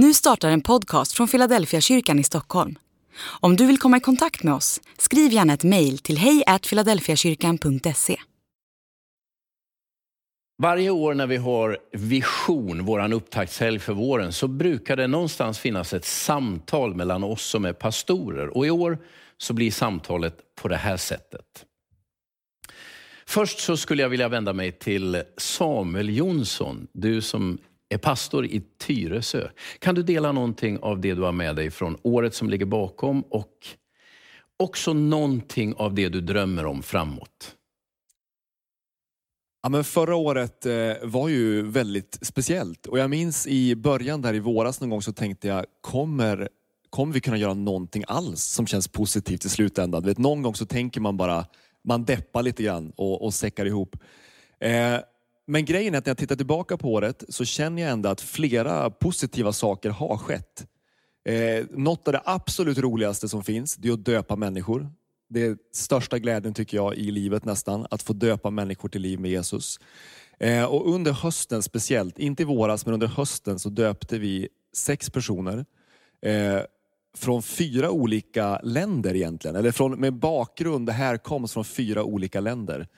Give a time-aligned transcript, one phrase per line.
[0.00, 2.78] Nu startar en podcast från Philadelphia kyrkan i Stockholm.
[3.40, 8.16] Om du vill komma i kontakt med oss, skriv gärna ett mejl till hejfiladelfiakyrkan.se.
[10.62, 15.92] Varje år när vi har Vision, vår upptaktshelg för våren, så brukar det någonstans finnas
[15.92, 18.56] ett samtal mellan oss som är pastorer.
[18.56, 18.98] Och i år
[19.38, 21.64] så blir samtalet på det här sättet.
[23.26, 27.58] Först så skulle jag vilja vända mig till Samuel Jonsson, du som
[27.88, 29.48] är pastor i Tyresö.
[29.78, 33.22] Kan du dela någonting av det du har med dig från året som ligger bakom
[33.22, 33.66] och
[34.56, 37.54] också någonting av det du drömmer om framåt?
[39.62, 44.34] Ja, men förra året eh, var ju väldigt speciellt och jag minns i början där
[44.34, 46.48] i våras någon gång så tänkte jag, kommer,
[46.90, 50.04] kommer vi kunna göra någonting alls som känns positivt i slutändan?
[50.04, 51.46] Vet, någon gång så tänker man bara,
[51.84, 53.96] man deppar lite grann och, och säckar ihop.
[54.60, 54.96] Eh,
[55.48, 58.20] men grejen är att när jag tittar tillbaka på året så känner jag ändå att
[58.20, 60.66] flera positiva saker har skett.
[61.24, 64.90] Eh, något av det absolut roligaste som finns, det är att döpa människor.
[65.28, 69.20] Det är största glädjen tycker jag i livet nästan, att få döpa människor till liv
[69.20, 69.80] med Jesus.
[70.40, 75.10] Eh, och under hösten speciellt, inte i våras, men under hösten så döpte vi sex
[75.10, 75.64] personer.
[76.22, 76.60] Eh,
[77.16, 82.88] från fyra olika länder egentligen, eller från, med bakgrund, härkomst från fyra olika länder.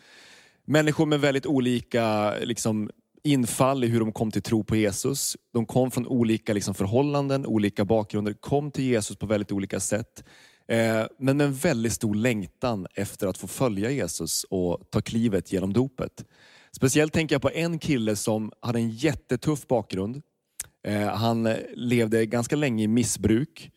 [0.70, 2.90] Människor med väldigt olika liksom,
[3.24, 5.36] infall i hur de kom till tro på Jesus.
[5.52, 10.24] De kom från olika liksom, förhållanden, olika bakgrunder, kom till Jesus på väldigt olika sätt.
[10.68, 15.52] Eh, men med en väldigt stor längtan efter att få följa Jesus och ta klivet
[15.52, 16.24] genom dopet.
[16.76, 20.22] Speciellt tänker jag på en kille som hade en jättetuff bakgrund.
[20.86, 23.70] Eh, han levde ganska länge i missbruk.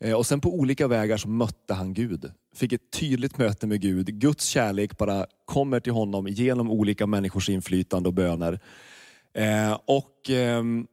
[0.00, 2.32] Eh, och sen på olika vägar så mötte han Gud.
[2.54, 4.06] Fick ett tydligt möte med Gud.
[4.20, 8.60] Guds kärlek bara kommer till honom genom olika människors inflytande och böner.
[9.34, 10.86] Eh, och ehm,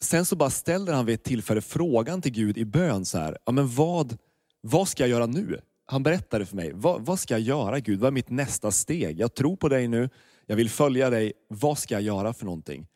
[0.00, 3.04] Sen så bara ställer han vid ett tillfälle frågan till Gud i bön.
[3.04, 4.16] så här, ja, men vad,
[4.60, 5.60] vad ska jag göra nu?
[5.86, 8.00] Han berättade för mig, vad, vad ska jag göra Gud?
[8.00, 9.20] Vad är mitt nästa steg?
[9.20, 10.10] Jag tror på dig nu,
[10.46, 11.32] jag vill följa dig.
[11.48, 12.86] Vad ska jag göra för någonting?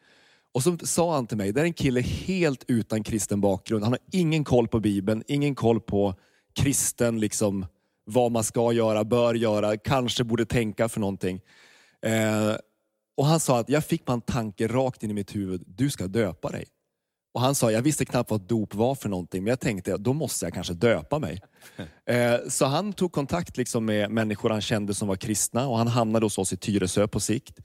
[0.52, 3.84] Och så sa han till mig, det är en kille helt utan kristen bakgrund.
[3.84, 6.14] Han har ingen koll på Bibeln, ingen koll på
[6.54, 7.66] kristen, liksom,
[8.04, 11.40] vad man ska göra, bör göra, kanske borde tänka för någonting.
[12.02, 12.56] Eh,
[13.16, 16.06] och Han sa att jag fick en tanke rakt in i mitt huvud, du ska
[16.06, 16.64] döpa dig.
[17.32, 20.12] Och Han sa, jag visste knappt vad dop var för någonting, men jag tänkte, då
[20.12, 21.40] måste jag kanske döpa mig.
[22.06, 25.88] Eh, så han tog kontakt liksom med människor han kände som var kristna och han
[25.88, 27.60] hamnade hos oss i Tyresö på sikt.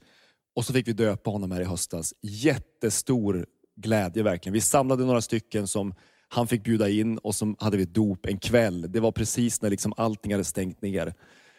[0.56, 2.14] Och så fick vi döpa honom här i höstas.
[2.22, 3.46] Jättestor
[3.76, 4.52] glädje verkligen.
[4.52, 5.94] Vi samlade några stycken som
[6.28, 8.92] han fick bjuda in och så hade vi dop en kväll.
[8.92, 11.14] Det var precis när liksom allting hade stängt ner.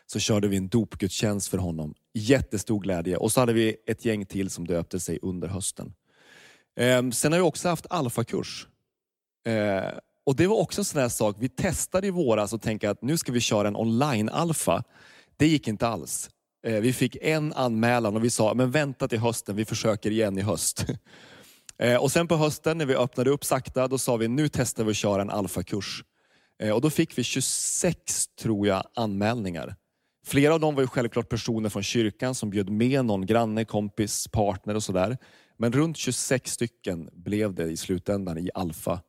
[0.06, 1.94] Så körde vi en dopgudstjänst för honom.
[2.14, 3.18] Jättestor glädje.
[3.18, 5.94] Och så hade vi ett gäng till som döpte sig under hösten.
[6.80, 8.68] Eh, sen har vi också haft alfakurs.
[9.48, 12.90] Eh, och det var också en sån här sak, vi testade i våras och tänkte
[12.90, 14.84] att nu ska vi köra en online-alfa.
[15.38, 16.30] Det gick inte alls.
[16.68, 20.38] Eh, vi fick en anmälan och vi sa, men vänta till hösten, vi försöker igen
[20.38, 20.86] i höst.
[21.80, 24.84] Eh, och sen på hösten när vi öppnade upp sakta, då sa vi nu testar
[24.84, 26.04] vi att köra en alfakurs.
[26.64, 29.76] Eh, och då fick vi 26, tror jag, anmälningar.
[30.26, 34.28] Flera av dem var ju självklart personer från kyrkan som bjöd med någon granne, kompis,
[34.28, 35.18] partner och sådär.
[35.58, 39.00] Men runt 26 stycken blev det i slutändan i alfa.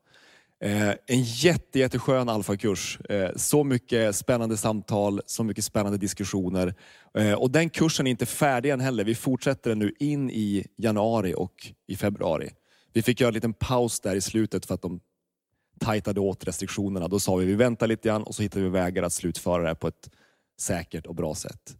[0.60, 3.00] Eh, en jätte, jätteskön alfakurs.
[3.00, 6.74] Eh, så mycket spännande samtal, så mycket spännande diskussioner.
[7.18, 9.04] Eh, och den kursen är inte färdig än heller.
[9.04, 12.50] Vi fortsätter den nu in i januari och i februari.
[12.92, 15.00] Vi fick göra en liten paus där i slutet för att de
[15.80, 17.08] tajtade åt restriktionerna.
[17.08, 19.68] Då sa vi vi väntar lite grann och så hittar vi vägar att slutföra det
[19.68, 20.10] här på ett
[20.60, 21.76] säkert och bra sätt.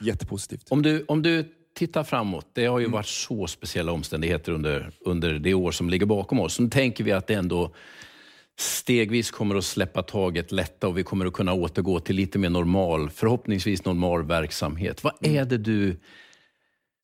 [0.00, 0.66] Jättepositivt.
[0.70, 2.92] Om du, om du tittar framåt, det har ju mm.
[2.92, 6.60] varit så speciella omständigheter under, under det år som ligger bakom oss.
[6.60, 7.74] Nu tänker vi att det ändå
[8.58, 12.50] stegvis kommer att släppa taget, lätta och vi kommer att kunna återgå till lite mer
[12.50, 15.04] normal, förhoppningsvis normal verksamhet.
[15.04, 15.36] Vad mm.
[15.36, 16.00] är det du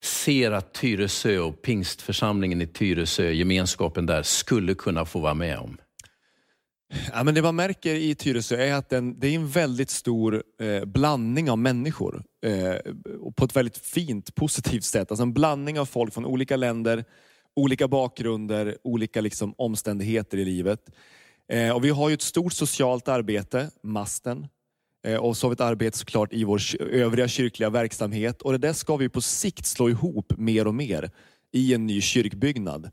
[0.04, 5.76] ser att Tyresö och pingstförsamlingen i Tyresö, gemenskapen där, skulle kunna få vara med om?
[7.12, 10.42] Ja, men det man märker i Tyresö är att den, det är en väldigt stor
[10.60, 12.24] eh, blandning av människor.
[12.46, 12.74] Eh,
[13.36, 15.10] på ett väldigt fint, positivt sätt.
[15.10, 17.04] Alltså en blandning av folk från olika länder,
[17.56, 20.80] olika bakgrunder, olika liksom, omständigheter i livet.
[21.50, 24.47] Eh, och vi har ju ett stort socialt arbete, Masten.
[25.04, 28.42] Eh, och så har vi ett arbete såklart i vår övriga kyrkliga verksamhet.
[28.42, 31.10] Och det där ska vi på sikt slå ihop mer och mer
[31.52, 32.91] i en ny kyrkbyggnad.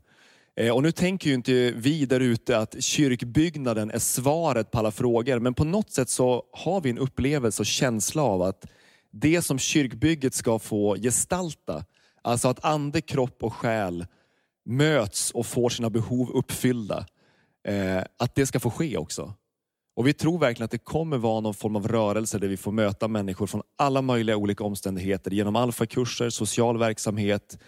[0.56, 4.90] Eh, och nu tänker ju inte vi där ute att kyrkbyggnaden är svaret på alla
[4.90, 5.38] frågor.
[5.38, 8.66] Men på något sätt så har vi en upplevelse och känsla av att
[9.10, 11.84] det som kyrkbygget ska få gestalta,
[12.22, 14.06] alltså att ande, kropp och själ
[14.64, 17.06] möts och får sina behov uppfyllda
[17.64, 19.34] Eh, att det ska få ske också.
[19.96, 22.72] Och vi tror verkligen att det kommer vara någon form av rörelse där vi får
[22.72, 27.58] möta människor från alla möjliga olika omständigheter genom alfakurser, social verksamhet,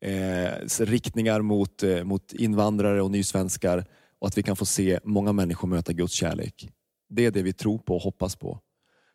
[0.00, 0.50] eh,
[0.80, 3.84] riktningar mot, eh, mot invandrare och nysvenskar
[4.18, 6.68] och att vi kan få se många människor möta Guds kärlek.
[7.08, 8.60] Det är det vi tror på och hoppas på.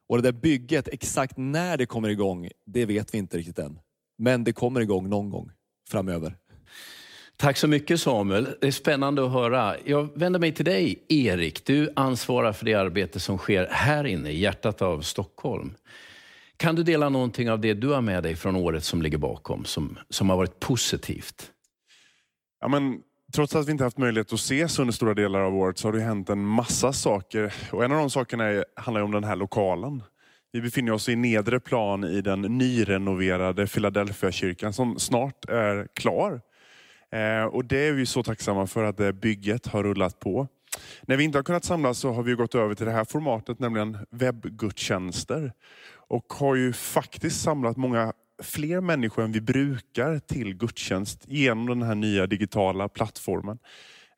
[0.10, 3.80] Och det där bygget, exakt när det kommer igång, det vet vi inte riktigt än.
[4.18, 5.52] Men det kommer igång någon gång
[5.90, 6.38] framöver.
[7.38, 8.48] Tack så mycket Samuel.
[8.62, 9.76] Det är spännande att höra.
[9.86, 11.66] Jag vänder mig till dig Erik.
[11.66, 15.74] Du ansvarar för det arbete som sker här inne i hjärtat av Stockholm.
[16.58, 19.66] Kan du dela någonting av det du har med dig från året som ligger bakom,
[19.66, 21.52] som, som har varit positivt?
[22.62, 23.00] Ja, men,
[23.34, 25.94] trots att vi inte haft möjlighet att ses under stora delar av året så har
[25.94, 27.54] det hänt en massa saker.
[27.72, 30.04] Och en av de sakerna är, handlar om den här lokalen.
[30.52, 36.42] Vi befinner oss i nedre plan i den nyrenoverade Philadelphia kyrkan som snart är klar.
[37.14, 40.48] Eh, och det är vi så tacksamma för att det bygget har rullat på.
[41.02, 43.60] När vi inte har kunnat samlas så har vi gått över till det här formatet,
[43.60, 45.54] nämligen webbgudstjänster.
[46.08, 48.14] Och har ju faktiskt samlat många
[48.44, 53.58] fler människor än vi brukar till gudstjänst genom den här nya digitala plattformen.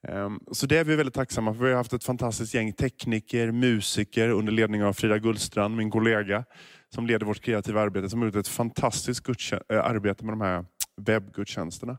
[0.08, 1.64] Ehm, så det är vi väldigt tacksamma för.
[1.64, 6.46] Vi har haft ett fantastiskt gäng tekniker, musiker under ledning av Frida Gullstrand, min kollega,
[6.94, 10.66] som leder vårt kreativa arbete, som har gjort ett fantastiskt eh, arbete med de här
[11.02, 11.98] webbgudstjänsterna.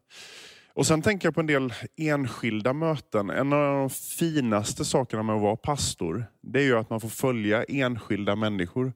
[0.77, 3.31] Och sen tänker jag på en del enskilda möten.
[3.31, 7.09] En av de finaste sakerna med att vara pastor, det är ju att man får
[7.09, 8.93] följa enskilda människor.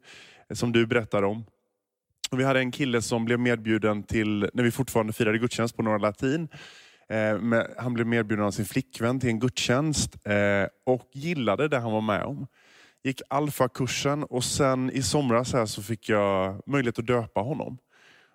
[0.52, 1.44] Som du berättar om.
[2.30, 5.82] Och vi hade en kille som blev medbjuden till, när vi fortfarande firade gudstjänst på
[5.82, 6.48] Norra Latin.
[7.08, 11.92] Eh, han blev medbjuden av sin flickvän till en gudstjänst eh, och gillade det han
[11.92, 12.46] var med om.
[13.04, 17.78] Gick alfakursen och sen i somras här så fick jag möjlighet att döpa honom.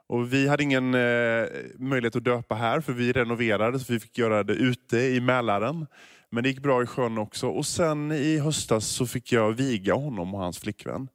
[0.07, 1.47] Och vi hade ingen eh,
[1.79, 5.87] möjlighet att döpa här för vi renoverade så vi fick göra det ute i Mälaren.
[6.29, 7.47] Men det gick bra i sjön också.
[7.47, 11.07] Och sen i höstas så fick jag viga honom och hans flickvän.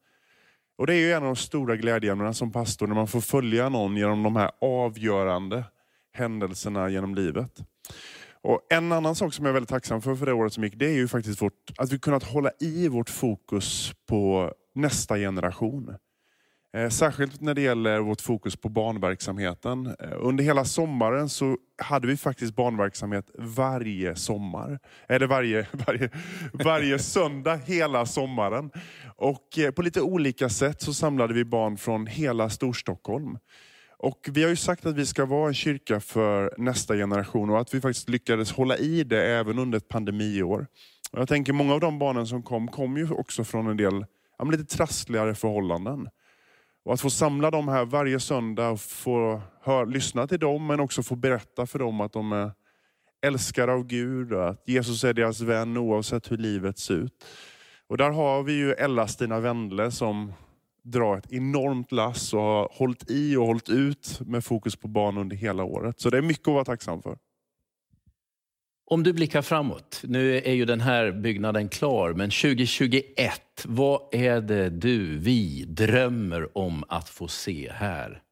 [0.79, 3.69] Och Det är ju en av de stora glädjeämnena som pastor, när man får följa
[3.69, 5.65] någon genom de här avgörande
[6.13, 7.59] händelserna genom livet.
[8.43, 10.75] Och En annan sak som jag är väldigt tacksam för, för det året som gick,
[10.75, 15.95] det är ju faktiskt vårt, att vi kunnat hålla i vårt fokus på nästa generation.
[16.73, 19.87] Eh, särskilt när det gäller vårt fokus på barnverksamheten.
[19.87, 24.79] Eh, under hela sommaren så hade vi faktiskt barnverksamhet varje sommar.
[25.09, 26.11] Eller varje, varje,
[26.53, 28.71] varje söndag hela sommaren.
[29.17, 33.39] Och eh, på lite olika sätt så samlade vi barn från hela Storstockholm.
[33.99, 37.61] Och vi har ju sagt att vi ska vara en kyrka för nästa generation och
[37.61, 40.67] att vi faktiskt lyckades hålla i det även under ett pandemiår.
[41.13, 44.07] Och jag tänker många av de barnen som kom, kom ju också från en del
[44.39, 46.09] ja, lite trassligare förhållanden.
[46.85, 50.81] Och att få samla dem här varje söndag och få hör, lyssna till dem, men
[50.81, 52.53] också få berätta för dem att de är
[53.27, 57.25] älskade av Gud och att Jesus är deras vän oavsett hur livet ser ut.
[57.87, 60.33] Och där har vi ju Ella-Stina Wendle som
[60.83, 65.19] drar ett enormt lass och har hållit i och hållit ut med fokus på barn
[65.19, 66.01] under hela året.
[66.01, 67.19] Så det är mycket att vara tacksam för.
[68.93, 74.41] Om du blickar framåt, nu är ju den här byggnaden klar, men 2021, vad är
[74.41, 78.23] det du, vi, drömmer om att få se här?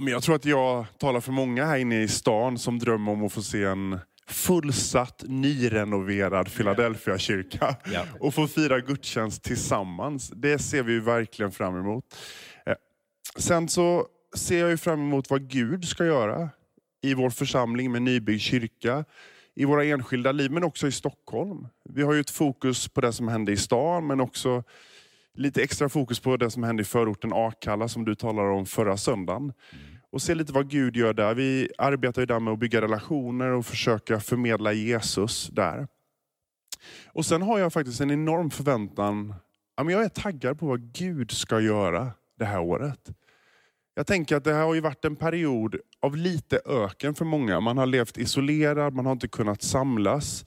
[0.00, 3.32] Jag tror att jag talar för många här inne i stan som drömmer om att
[3.32, 3.98] få se en
[4.28, 8.04] fullsatt, nyrenoverad Philadelphia-kyrka ja.
[8.20, 10.32] och få fira gudstjänst tillsammans.
[10.36, 12.04] Det ser vi verkligen fram emot.
[12.66, 12.74] Eh,
[13.36, 16.48] sen så ser jag fram emot vad Gud ska göra
[17.02, 19.04] i vår församling med nybyggd kyrka
[19.56, 21.68] i våra enskilda liv, men också i Stockholm.
[21.84, 24.62] Vi har ju ett fokus på det som händer i stan, men också
[25.34, 28.96] lite extra fokus på det som händer i förorten Akalla, som du talade om förra
[28.96, 29.42] söndagen.
[29.42, 29.96] Mm.
[30.10, 31.34] Och se lite vad Gud gör där.
[31.34, 35.88] Vi arbetar ju där med att bygga relationer och försöka förmedla Jesus där.
[37.06, 39.34] Och Sen har jag faktiskt en enorm förväntan.
[39.76, 43.10] Jag är taggad på vad Gud ska göra det här året.
[43.98, 47.60] Jag tänker att det här har ju varit en period av lite öken för många.
[47.60, 50.44] Man har levt isolerad, man har inte kunnat samlas.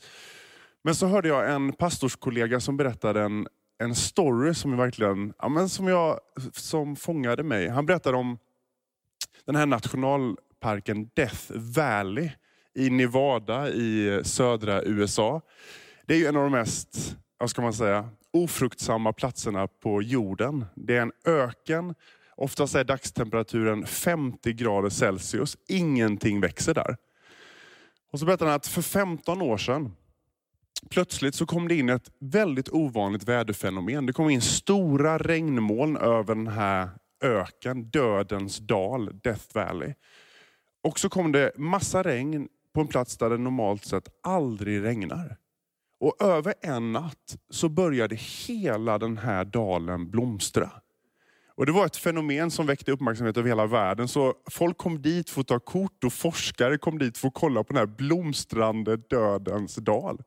[0.84, 3.48] Men så hörde jag en pastorskollega som berättade en,
[3.80, 6.20] en story som verkligen ja, men som, jag,
[6.52, 7.70] som fångade mig.
[7.70, 8.38] Han berättade om
[9.46, 12.30] den här nationalparken Death Valley
[12.76, 15.42] i Nevada i södra USA.
[16.06, 20.66] Det är ju en av de mest, vad ska man säga, ofruktsamma platserna på jorden.
[20.76, 21.96] Det är en öken
[22.42, 25.58] Oftast är dagstemperaturen 50 grader Celsius.
[25.68, 26.98] Ingenting växer där.
[28.12, 29.92] Och så berättar han att för 15 år sedan,
[30.90, 34.06] plötsligt så kom det in ett väldigt ovanligt väderfenomen.
[34.06, 36.90] Det kom in stora regnmoln över den här
[37.24, 39.94] öken, dödens dal, Death Valley.
[40.84, 45.38] Och så kom det massa regn på en plats där det normalt sett aldrig regnar.
[46.00, 50.72] Och över en natt så började hela den här dalen blomstra.
[51.60, 54.08] Och Det var ett fenomen som väckte uppmärksamhet över hela världen.
[54.08, 57.64] Så Folk kom dit för att ta kort och forskare kom dit för att kolla
[57.64, 60.22] på den här blomstrande dödens dal.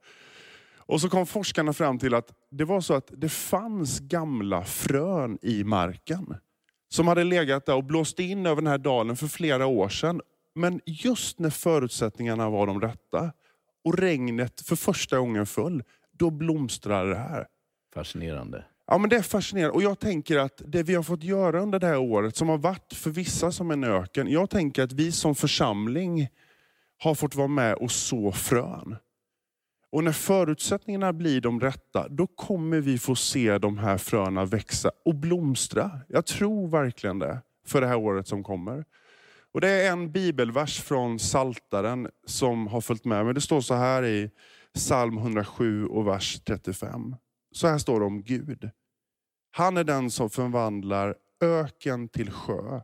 [0.76, 5.38] Och så kom forskarna fram till att det var så att det fanns gamla frön
[5.42, 6.34] i marken.
[6.88, 10.20] Som hade legat där och blåst in över den här dalen för flera år sedan.
[10.54, 13.32] Men just när förutsättningarna var de rätta
[13.84, 15.82] och regnet för första gången föll,
[16.18, 17.46] då blomstrade det här.
[17.94, 18.64] Fascinerande.
[18.86, 19.74] Ja, men det är fascinerande.
[19.74, 22.58] Och jag tänker att det vi har fått göra under det här året, som har
[22.58, 24.28] varit för vissa som en öken.
[24.30, 26.28] Jag tänker att vi som församling
[26.98, 28.96] har fått vara med och så frön.
[29.92, 34.90] Och när förutsättningarna blir de rätta, då kommer vi få se de här fröna växa
[35.04, 36.00] och blomstra.
[36.08, 38.84] Jag tror verkligen det, för det här året som kommer.
[39.54, 43.34] Och Det är en bibelvers från Saltaren som har följt med mig.
[43.34, 44.30] Det står så här i
[44.74, 47.16] psalm 107 och vers 35.
[47.52, 48.70] Så här står det om Gud.
[49.50, 52.80] Han är den som förvandlar öken till sjö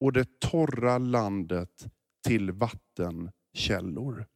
[0.00, 1.86] och det torra landet
[2.26, 4.26] till vattenkällor.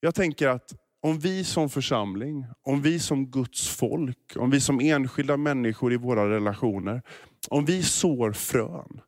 [0.00, 4.80] Jag tänker att om vi som församling, om vi som Guds folk, om vi som
[4.80, 7.02] enskilda människor i våra relationer,
[7.48, 9.00] om vi sår frön,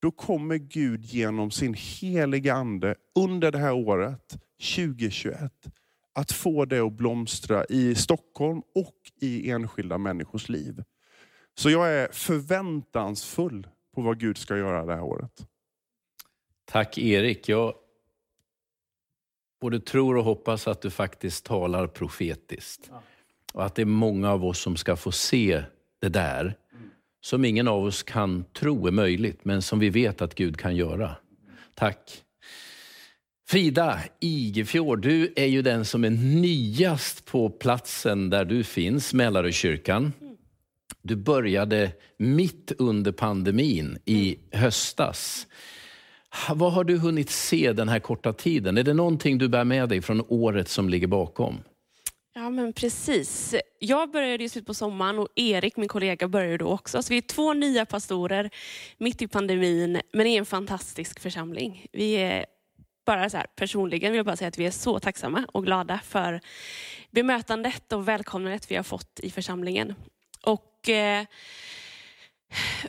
[0.00, 4.38] då kommer Gud genom sin heliga Ande under det här året,
[4.76, 5.52] 2021,
[6.18, 10.82] att få det att blomstra i Stockholm och i enskilda människors liv.
[11.54, 15.46] Så jag är förväntansfull på vad Gud ska göra det här året.
[16.64, 17.48] Tack Erik.
[17.48, 17.74] Jag
[19.60, 22.90] både tror och hoppas att du faktiskt talar profetiskt.
[23.52, 25.62] Och att det är många av oss som ska få se
[26.00, 26.54] det där
[27.20, 30.76] som ingen av oss kan tro är möjligt, men som vi vet att Gud kan
[30.76, 31.16] göra.
[31.74, 32.24] Tack.
[33.50, 40.12] Frida Igefjord, du är ju den som är nyast på platsen där du finns, Mälarökyrkan.
[41.02, 45.46] Du började mitt under pandemin i höstas.
[46.54, 48.78] Vad har du hunnit se den här korta tiden?
[48.78, 51.58] Är det någonting du bär med dig från året som ligger bakom?
[52.34, 53.54] Ja, men precis.
[53.78, 57.02] Jag började ju slut på sommaren och Erik, min kollega, började då också.
[57.02, 58.50] Så vi är två nya pastorer
[58.98, 61.86] mitt i pandemin, men i en fantastisk församling.
[61.92, 62.46] Vi är
[63.08, 66.00] bara så här, personligen vill jag bara säga att vi är så tacksamma och glada
[66.04, 66.40] för
[67.10, 69.94] bemötandet och välkomnandet vi har fått i församlingen.
[70.42, 70.88] Och...
[70.88, 71.24] Eh,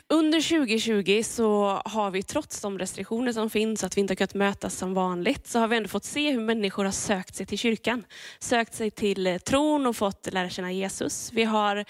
[0.08, 4.34] under 2020 så har vi trots de restriktioner som finns, att vi inte har kunnat
[4.34, 7.58] mötas som vanligt, så har vi ändå fått se hur människor har sökt sig till
[7.58, 8.04] kyrkan.
[8.38, 11.32] Sökt sig till eh, tron och fått lära känna Jesus.
[11.32, 11.84] Vi har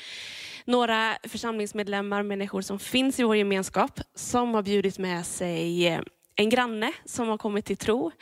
[0.64, 6.00] några församlingsmedlemmar, människor som finns i vår gemenskap, som har bjudit med sig eh,
[6.36, 8.12] en granne som har kommit till tro.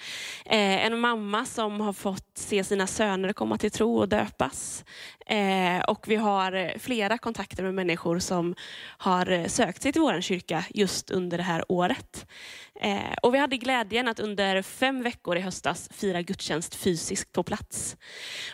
[0.44, 4.84] Eh, en mamma som har fått se sina söner komma till tro och döpas.
[5.26, 8.54] Eh, och vi har flera kontakter med människor som
[8.98, 12.26] har sökt sig till vår kyrka just under det här året.
[12.80, 17.42] Eh, och vi hade glädjen att under fem veckor i höstas fira gudstjänst fysiskt på
[17.42, 17.96] plats.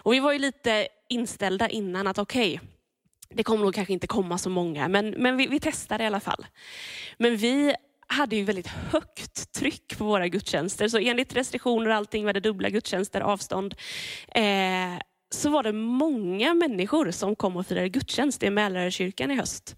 [0.02, 2.68] Och vi var ju lite inställda innan att okej, okay,
[3.28, 6.20] det kommer nog kanske inte komma så många, men, men vi, vi testar i alla
[6.20, 6.46] fall.
[7.18, 7.74] Men vi
[8.14, 10.88] hade ju väldigt högt tryck på våra gudstjänster.
[10.88, 13.74] Så enligt restriktioner och allting, var det dubbla gudstjänster, avstånd.
[14.28, 14.98] Eh,
[15.30, 19.76] så var det många människor som kom och firade gudstjänst i Mälarkyrkan i höst.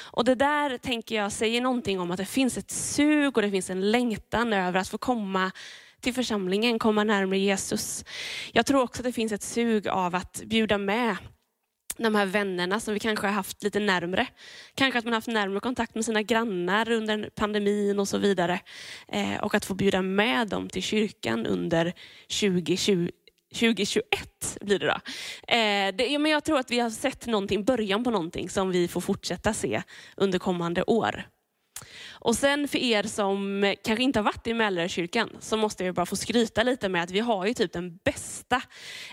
[0.00, 3.50] Och det där tänker jag säger någonting om att det finns ett sug och det
[3.50, 5.50] finns en längtan över att få komma
[6.00, 8.04] till församlingen, komma närmare Jesus.
[8.52, 11.16] Jag tror också att det finns ett sug av att bjuda med
[11.98, 14.26] de här vännerna som vi kanske har haft lite närmre.
[14.74, 18.60] Kanske att man har haft närmre kontakt med sina grannar under pandemin och så vidare.
[19.08, 21.92] Eh, och att få bjuda med dem till kyrkan under
[22.40, 23.08] 2020,
[23.54, 25.00] 2021 blir det då.
[25.54, 28.88] Eh, det, men jag tror att vi har sett någonting, början på någonting som vi
[28.88, 29.82] får fortsätta se
[30.16, 31.24] under kommande år.
[32.24, 36.06] Och sen för er som kanske inte har varit i Mälarkyrkan så måste jag bara
[36.06, 38.62] få skryta lite med att vi har ju typ den bästa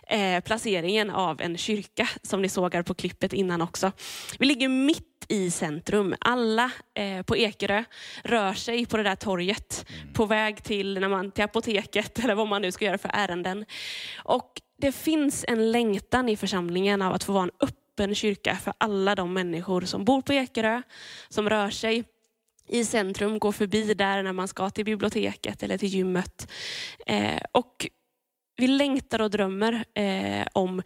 [0.07, 3.91] eh, placeringen av en kyrka som ni såg här på klippet innan också.
[4.39, 6.15] Vi ligger mitt i centrum.
[6.19, 7.83] Alla eh, på Ekerö
[8.23, 10.13] rör sig på det där torget mm.
[10.13, 13.65] på väg till, när man, till apoteket eller vad man nu ska göra för ärenden.
[14.23, 18.73] Och det finns en längtan i församlingen av att få vara en öppen kyrka för
[18.77, 20.81] alla de människor som bor på Ekerö,
[21.29, 22.03] som rör sig
[22.69, 26.51] i centrum, gå förbi där när man ska till biblioteket eller till gymmet.
[27.05, 27.87] Eh, och
[28.57, 30.81] vi längtar och drömmer eh, om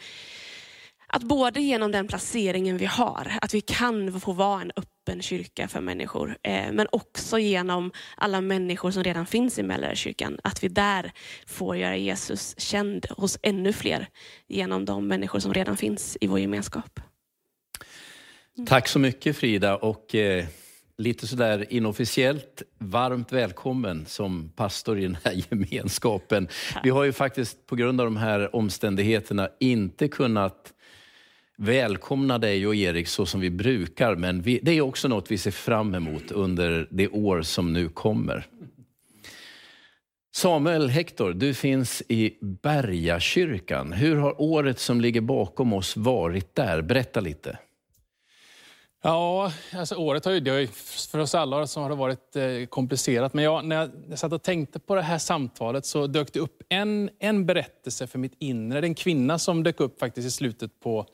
[1.16, 5.68] Att både genom den placeringen vi har, att vi kan få vara en öppen kyrka
[5.68, 10.68] för människor, eh, men också genom alla människor som redan finns i Mälarkyrkan, att vi
[10.68, 11.12] där
[11.48, 14.08] får göra Jesus känd hos ännu fler
[14.48, 17.00] genom de människor som redan finns i vår gemenskap.
[18.68, 20.46] Tack så mycket Frida och eh,
[20.98, 26.48] lite sådär inofficiellt varmt välkommen som pastor i den här gemenskapen.
[26.84, 30.74] Vi har ju faktiskt på grund av de här omständigheterna inte kunnat
[31.58, 35.38] välkomna dig och Erik så som vi brukar, men vi, det är också något vi
[35.38, 38.48] ser fram emot under det år som nu kommer.
[40.36, 43.92] Samuel Hector, du finns i Bergakyrkan.
[43.92, 46.82] Hur har året som ligger bakom oss varit där?
[46.82, 47.58] Berätta lite.
[49.06, 52.36] Ja, alltså året har ju, det har ju för oss alla så har det varit
[52.36, 53.34] eh, komplicerat.
[53.34, 56.40] Men jag, när jag, jag satt och tänkte på det här samtalet så dök det
[56.40, 58.82] upp en, en berättelse för mitt inre.
[58.82, 61.06] Det är en kvinna som dök upp faktiskt i slutet på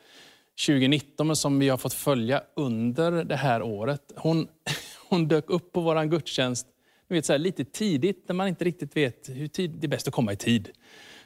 [0.67, 4.11] 2019, men som vi har fått följa under det här året.
[4.15, 4.47] Hon,
[5.09, 6.67] hon dök upp på vår gudstjänst
[7.09, 9.89] ni vet, så här, lite tidigt, när man inte riktigt vet hur tid, det är
[9.89, 10.69] bäst att komma i tid.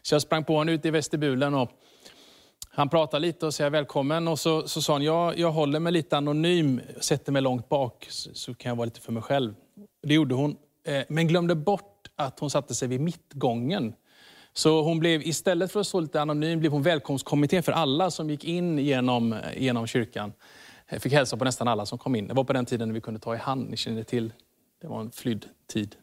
[0.02, 1.72] Så jag sprang på henne ute i vestibulen och
[2.76, 5.94] han pratade lite och sa välkommen och så, så sa han, jag, jag håller mig
[5.94, 9.56] lite anonym, sätter mig långt bak så, så kan jag vara lite för mig själv.
[10.04, 13.94] Det gjorde hon, eh, men glömde bort att hon satte sig vid mittgången.
[14.54, 18.30] Så hon blev, istället för att stå lite anonym, blev hon välkomstkommittén för alla som
[18.30, 20.34] gick in genom, genom kyrkan.
[20.90, 22.28] Jag fick hälsa på nästan alla som kom in.
[22.28, 24.34] Det var på den tiden när vi kunde ta i hand, ni känner till.
[24.82, 25.96] Det var en flydd tid.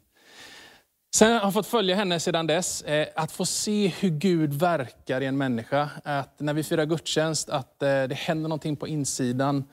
[1.14, 2.82] Sen har jag fått följa henne sedan dess.
[2.82, 5.90] Eh, att få se hur Gud verkar i en människa.
[6.04, 9.64] Att när vi firar gudstjänst, att eh, det händer någonting på insidan.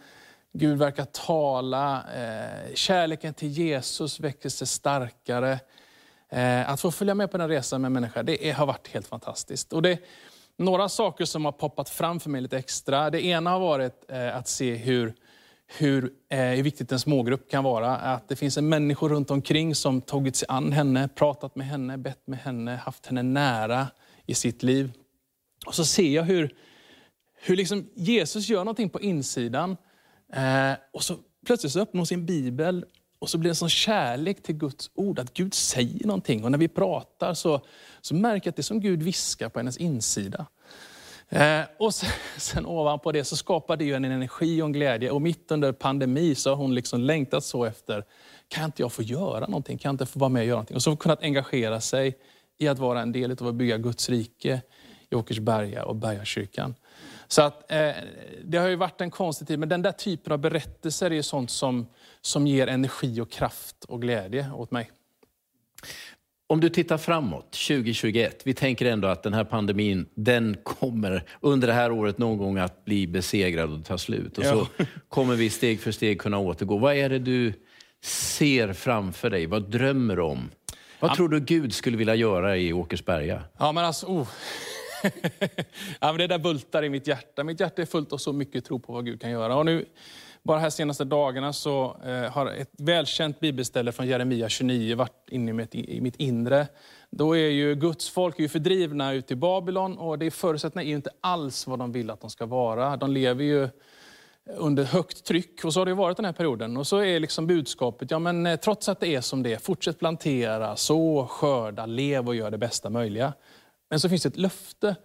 [0.53, 2.03] Gud verkar tala.
[2.15, 5.59] Eh, kärleken till Jesus växer sig starkare.
[6.65, 9.73] Att få följa med på den resan med en människa, det har varit helt fantastiskt.
[9.73, 9.99] Och det
[10.57, 13.09] några saker som har poppat fram för mig lite extra.
[13.09, 15.13] Det ena har varit att se hur
[15.67, 17.97] hur, eh, viktigt en smågrupp kan vara.
[17.97, 21.97] Att det finns en människor runt omkring som tagit sig an henne, pratat med henne,
[21.97, 23.87] bett med henne, haft henne nära
[24.25, 24.91] i sitt liv.
[25.65, 26.55] Och så ser jag hur,
[27.41, 29.77] hur liksom Jesus gör någonting på insidan.
[30.33, 32.85] Eh, och så plötsligt så öppnar hon sin bibel
[33.19, 36.43] och så blir det en sån kärlek till Guds ord, att Gud säger någonting.
[36.43, 37.61] Och när vi pratar så,
[38.01, 40.45] så märker jag att det är som Gud viskar på hennes insida.
[41.29, 45.11] Eh, och sen, sen ovanpå det så skapar det ju en energi och en glädje.
[45.11, 48.03] Och mitt under pandemi så har hon liksom längtat så efter,
[48.47, 49.77] kan inte jag få göra någonting?
[49.77, 50.75] Kan jag inte få vara med och göra någonting?
[50.75, 52.17] Och så har hon kunnat engagera sig
[52.57, 54.61] i att vara en del av att bygga Guds rike
[55.09, 56.75] i Åkersberga och Bergakyrkan.
[57.27, 57.91] Så att, eh,
[58.43, 61.51] det har ju varit en konstig tid, men den där typen av berättelser är sånt
[61.51, 61.87] som,
[62.21, 64.91] som ger energi och kraft och glädje åt mig.
[66.49, 71.67] Om du tittar framåt, 2021, vi tänker ändå att den här pandemin, den kommer under
[71.67, 74.37] det här året någon gång att bli besegrad och ta slut.
[74.37, 74.49] Och ja.
[74.49, 76.77] så kommer vi steg för steg kunna återgå.
[76.77, 77.53] Vad är det du
[78.03, 79.45] ser framför dig?
[79.45, 80.49] Vad drömmer du om?
[80.99, 81.15] Vad ja.
[81.15, 83.43] tror du Gud skulle vilja göra i Åkersberga?
[83.59, 84.27] Ja, men alltså, oh.
[85.99, 87.43] ja, men det där bultar i mitt hjärta.
[87.43, 89.55] Mitt hjärta är fullt av så mycket tro på vad Gud kan göra.
[89.55, 89.85] Och nu
[90.43, 95.51] bara här senaste dagarna så eh, har ett välkänt bibelställe från Jeremia 29 varit inne
[95.51, 96.67] i mitt, i mitt inre.
[97.09, 100.95] Då är ju Guds folk är fördrivna ut i Babylon och det förutsättningarna är ju
[100.95, 102.97] inte alls vad de vill att de ska vara.
[102.97, 103.69] De lever ju
[104.57, 106.77] under högt tryck och så har det varit den här perioden.
[106.77, 109.57] Och så är liksom budskapet, ja men eh, trots att det är som det är,
[109.57, 113.33] fortsätt plantera, så, skörda, lev och gör det bästa möjliga.
[113.89, 114.95] Men så finns det ett löfte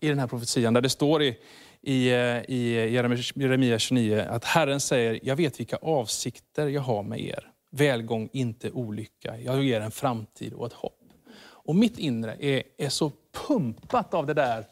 [0.00, 1.38] i den här profetian där det står i
[1.86, 2.90] i, eh, i
[3.34, 7.50] Jeremia 29 att Herren säger, jag vet vilka avsikter jag har med er.
[7.70, 9.40] Välgång, inte olycka.
[9.40, 11.00] Jag ger en framtid och ett hopp.
[11.44, 13.12] Och mitt inre är, är så
[13.46, 14.66] pumpat av det där,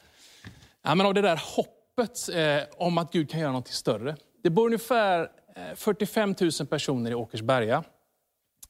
[0.83, 4.17] ja, men av det där hoppet eh, om att Gud kan göra något större.
[4.43, 7.85] Det bor ungefär eh, 45 000 personer i Åkersberga.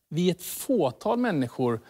[0.08, 1.80] Vi är ett fåtal människor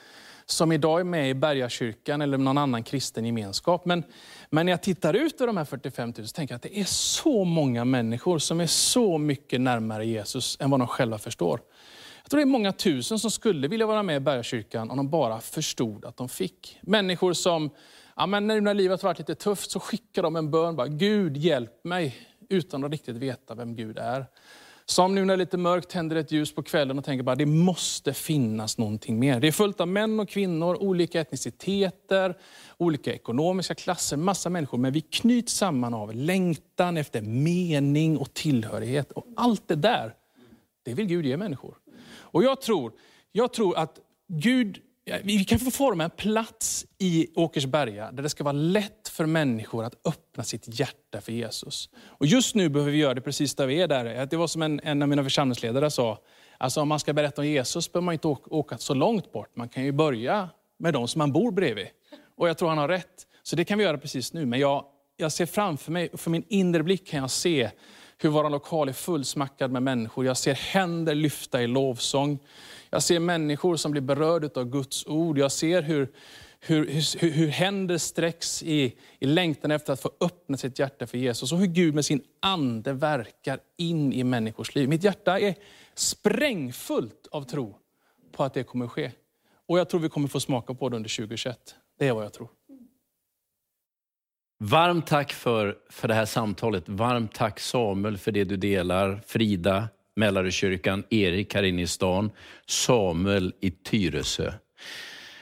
[0.46, 3.85] som idag är med i Bergakyrkan eller någon annan kristen gemenskap.
[3.85, 4.05] Men,
[4.50, 6.78] men när jag tittar ut över de här 45 000 så tänker jag att det
[6.78, 11.61] är så många människor som är så mycket närmare Jesus än vad de själva förstår.
[12.22, 15.11] Jag tror det är många tusen som skulle vilja vara med i Bergakyrkan om de
[15.11, 16.78] bara förstod att de fick.
[16.83, 17.70] Människor som,
[18.16, 21.85] ja, men när livet varit lite tufft så skickar de en bön, bara, Gud hjälp
[21.85, 22.16] mig,
[22.48, 24.26] utan att riktigt veta vem Gud är.
[24.92, 27.37] Som nu när det är lite mörkt tänder ett ljus på kvällen och tänker bara
[27.37, 29.40] det måste finnas någonting mer.
[29.40, 32.38] Det är fullt av män och kvinnor, olika etniciteter,
[32.76, 34.78] olika ekonomiska klasser, massa människor.
[34.78, 39.12] Men vi knyts samman av längtan efter mening och tillhörighet.
[39.12, 40.14] Och allt det där,
[40.83, 41.74] det vill Gud ge människor.
[42.14, 42.92] Och jag tror,
[43.33, 48.45] jag tror att Gud vi kan få forma en plats i Åkersberga där det ska
[48.45, 51.88] vara lätt för människor att öppna sitt hjärta för Jesus.
[52.07, 53.88] Och just nu behöver vi göra det precis där vi är.
[53.88, 54.27] Där.
[54.27, 56.19] Det var som en, en av mina församlingsledare sa,
[56.59, 59.57] alltså om man ska berätta om Jesus behöver man inte åka, åka så långt bort.
[59.57, 61.87] Man kan ju börja med de som man bor bredvid.
[62.37, 63.27] Och jag tror han har rätt.
[63.43, 64.47] Så det kan vi göra precis nu.
[64.47, 64.85] Men jag,
[65.17, 67.71] jag ser framför mig, för min inre blick kan jag se
[68.19, 70.25] hur vår lokal är fullsmackad med människor.
[70.25, 72.38] Jag ser händer lyfta i lovsång.
[72.94, 75.38] Jag ser människor som blir berörda av Guds ord.
[75.38, 76.12] Jag ser hur,
[76.61, 76.87] hur,
[77.18, 81.52] hur, hur händer sträcks i, i längtan efter att få öppna sitt hjärta för Jesus.
[81.52, 84.88] Och hur Gud med sin ande verkar in i människors liv.
[84.88, 85.55] Mitt hjärta är
[85.94, 87.76] sprängfullt av tro
[88.33, 89.11] på att det kommer ske.
[89.68, 91.74] Och jag tror vi kommer få smaka på det under 2021.
[91.98, 92.48] Det är vad jag tror.
[94.59, 96.88] Varmt tack för, för det här samtalet.
[96.88, 99.22] Varmt tack Samuel för det du delar.
[99.26, 102.31] Frida, Mälarökyrkan, Erik här inne i stan,
[102.66, 104.53] Samuel i Tyresö.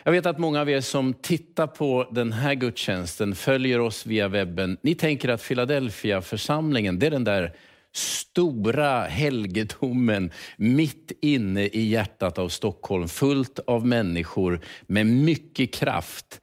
[0.04, 4.28] Jag vet att många av er som tittar på den här gudstjänsten följer oss via
[4.28, 4.78] webben.
[4.82, 7.56] Ni tänker att Philadelphia församlingen, det är den där
[7.92, 16.40] stora helgedomen mitt inne i hjärtat av Stockholm, fullt av människor med mycket kraft.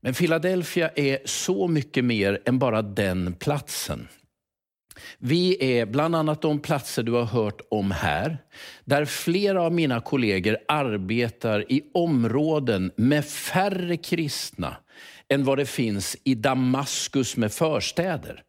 [0.00, 4.08] Men Philadelphia är så mycket mer än bara den platsen.
[5.18, 8.38] Vi är bland annat de platser du har hört om här,
[8.84, 14.76] där flera av mina kollegor arbetar i områden med färre kristna
[15.28, 18.42] än vad det finns i Damaskus med förstäder.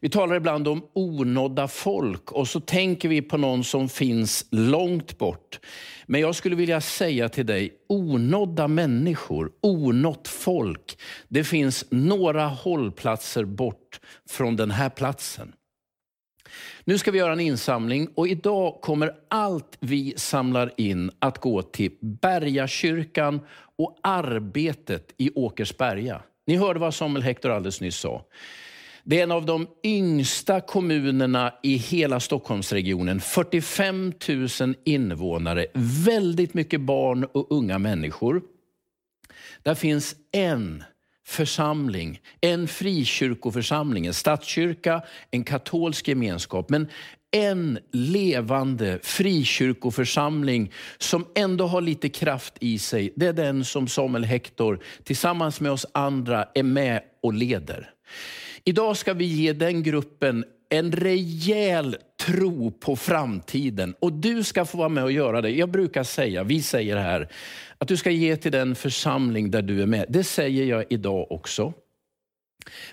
[0.00, 5.18] Vi talar ibland om onådda folk och så tänker vi på någon som finns långt
[5.18, 5.60] bort.
[6.06, 13.44] Men jag skulle vilja säga till dig, onådda människor, onått folk, det finns några hållplatser
[13.44, 15.52] bort från den här platsen.
[16.84, 21.62] Nu ska vi göra en insamling och idag kommer allt vi samlar in att gå
[21.62, 23.40] till Bergakyrkan
[23.76, 26.22] och arbetet i Åkersberga.
[26.46, 28.24] Ni hörde vad Samuel Hector alldeles nyss sa.
[29.04, 33.20] Det är en av de yngsta kommunerna i hela Stockholmsregionen.
[33.20, 34.12] 45
[34.60, 35.66] 000 invånare,
[36.04, 38.42] väldigt mycket barn och unga människor.
[39.62, 40.84] Där finns en
[41.30, 46.70] församling, en frikyrkoförsamling, en statskyrka, en katolsk gemenskap.
[46.70, 46.88] Men
[47.30, 53.12] en levande frikyrkoförsamling som ändå har lite kraft i sig.
[53.16, 57.90] Det är den som Samuel Hector tillsammans med oss andra är med och leder.
[58.64, 63.94] Idag ska vi ge den gruppen en rejäl tro på framtiden.
[64.00, 65.50] Och du ska få vara med och göra det.
[65.50, 67.28] Jag brukar säga, vi säger här,
[67.80, 70.06] att du ska ge till den församling där du är med.
[70.08, 71.72] Det säger jag idag också.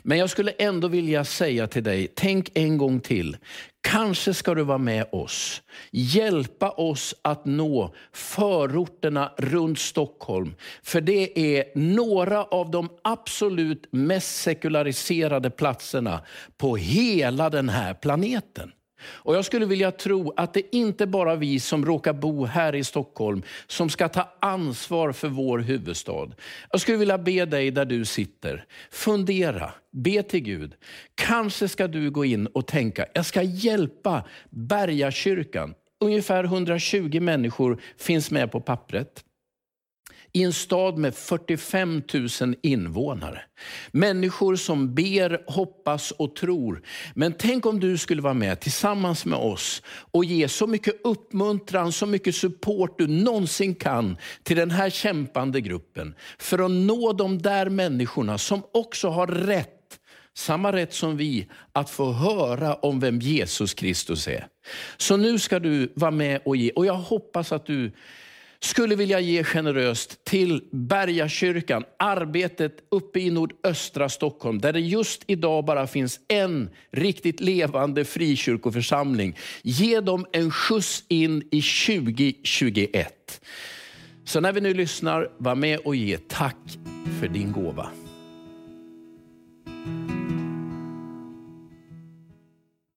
[0.02, 3.38] Men jag skulle ändå vilja säga till dig, tänk en gång till.
[3.82, 10.56] Kanske ska du vara med oss, hjälpa oss att nå förorterna runt Stockholm.
[10.84, 16.21] För det är några av de absolut mest sekulariserade platserna
[16.58, 18.71] på hela den här planeten.
[19.02, 22.76] Och Jag skulle vilja tro att det inte bara är vi som råkar bo här
[22.76, 26.28] i Stockholm som ska ta ansvar för vår huvudstad.
[26.72, 30.74] Jag skulle vilja be dig där du sitter, fundera, be till Gud.
[31.16, 35.74] Kanske ska du gå in och tänka, jag ska hjälpa Bergakyrkan.
[36.00, 39.24] Ungefär 120 människor finns med på pappret
[40.34, 42.02] i en stad med 45
[42.42, 43.42] 000 invånare.
[43.92, 46.82] Människor som ber, hoppas och tror.
[47.13, 51.92] Men tänk om du skulle vara med tillsammans med oss och ge så mycket uppmuntran,
[51.92, 56.16] så mycket support du någonsin kan till den här kämpande gruppen.
[56.40, 59.74] För att nå de där människorna som också har rätt
[60.38, 64.48] samma rätt som vi att få höra om vem Jesus Kristus är.
[64.98, 66.72] Så nu ska du vara med och ge.
[66.72, 67.92] Och jag hoppas att du
[68.60, 75.65] skulle vilja ge generöst till Bergakyrkan, arbetet uppe i nordöstra Stockholm, där det just idag
[75.65, 79.38] bara finns en riktigt levande frikyrkoförsamling.
[79.62, 83.41] Ge dem en skjuts in i 2021.
[84.26, 86.58] Så när vi nu lyssnar, var med och ge tack
[87.20, 87.89] för din gåva.